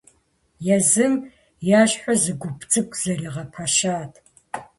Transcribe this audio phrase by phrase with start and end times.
[0.75, 1.13] Езым
[1.79, 4.13] ещхьу зы гуп цӀыкӀу зэригъэпэщат.